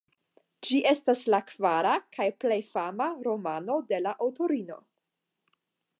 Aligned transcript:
Ĝi 0.67 0.79
estas 0.91 1.21
la 1.33 1.39
kvara 1.49 1.91
kaj 2.17 2.27
plej 2.45 2.59
fama 2.71 3.11
romano 3.29 3.79
de 3.93 4.01
la 4.07 4.15
aŭtorino. 4.29 4.83